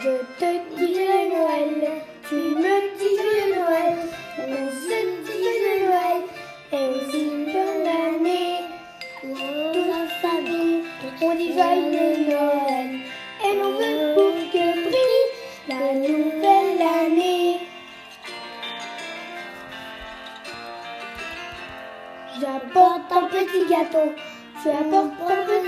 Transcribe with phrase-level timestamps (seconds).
[0.00, 1.90] Je te dis le Noël,
[2.28, 3.96] tu me dis le Noël,
[4.38, 6.20] on se dit le Noël,
[6.72, 8.58] et aussi bonne année.
[9.22, 10.80] Toute la famille,
[11.20, 12.88] on dit joyeux Noël,
[13.44, 15.26] et l'on veut pour que brille
[15.68, 17.56] la nouvelle année.
[22.40, 24.08] J'apporte un petit gâteau,
[24.62, 25.67] tu apportes un petit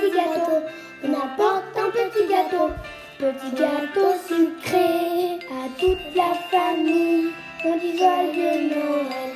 [3.20, 7.32] petit gâteau sucré à toute la famille.
[7.66, 9.32] On dit joyeux Noël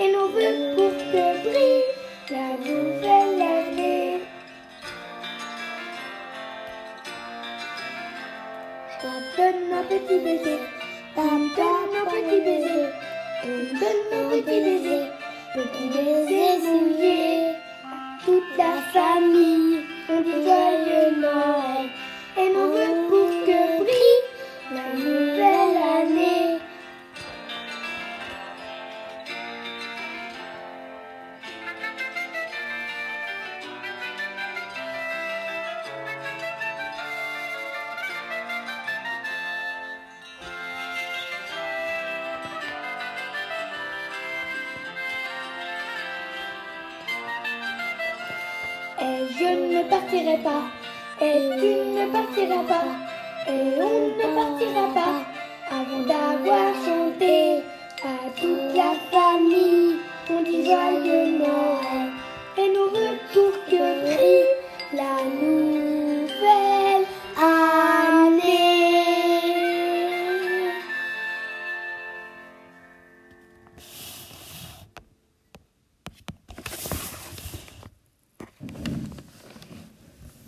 [0.00, 1.84] et l'on veut pour que brille
[2.30, 4.20] la nouvelle année.
[9.04, 10.58] On donne un petit baiser,
[11.16, 12.86] on donne un petit baiser,
[13.44, 15.04] on donne un petit baiser,
[15.54, 17.50] petit baiser souillé
[17.84, 19.84] à toute la famille.
[20.10, 21.88] On dit joyeux Noël
[49.38, 50.64] je ne partirai pas,
[51.20, 52.88] et tu ne partiras pas,
[53.46, 55.16] et on ne partira pas
[55.70, 57.62] avant d'avoir chanté
[58.02, 59.96] à toute la famille.
[60.30, 62.10] On dit joyeux Noël,
[62.58, 66.77] et nous veut pour que la nouvelle.